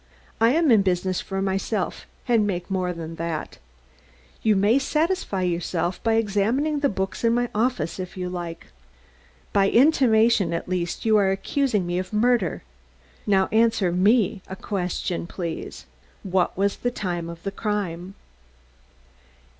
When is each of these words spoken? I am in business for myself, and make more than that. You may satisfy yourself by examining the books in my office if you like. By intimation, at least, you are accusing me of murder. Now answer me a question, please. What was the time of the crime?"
I 0.39 0.49
am 0.53 0.71
in 0.71 0.81
business 0.81 1.21
for 1.21 1.43
myself, 1.43 2.07
and 2.27 2.47
make 2.47 2.71
more 2.71 2.91
than 2.91 3.17
that. 3.17 3.59
You 4.41 4.55
may 4.55 4.79
satisfy 4.79 5.43
yourself 5.43 6.01
by 6.03 6.13
examining 6.15 6.79
the 6.79 6.89
books 6.89 7.23
in 7.23 7.35
my 7.35 7.49
office 7.53 7.99
if 7.99 8.17
you 8.17 8.27
like. 8.27 8.65
By 9.53 9.69
intimation, 9.69 10.53
at 10.53 10.67
least, 10.67 11.05
you 11.05 11.17
are 11.17 11.29
accusing 11.29 11.85
me 11.85 11.99
of 11.99 12.11
murder. 12.13 12.63
Now 13.27 13.45
answer 13.51 13.91
me 13.91 14.41
a 14.47 14.55
question, 14.55 15.27
please. 15.27 15.85
What 16.23 16.57
was 16.57 16.77
the 16.77 16.89
time 16.89 17.29
of 17.29 17.43
the 17.43 17.51
crime?" 17.51 18.15